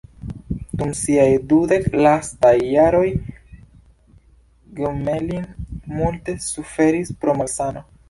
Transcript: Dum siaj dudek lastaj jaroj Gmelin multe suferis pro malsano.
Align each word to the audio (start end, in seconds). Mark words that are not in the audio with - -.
Dum 0.81 0.93
siaj 0.99 1.27
dudek 1.51 1.85
lastaj 2.05 2.55
jaroj 2.77 3.05
Gmelin 4.81 5.49
multe 6.01 6.39
suferis 6.51 7.17
pro 7.25 7.43
malsano. 7.45 7.91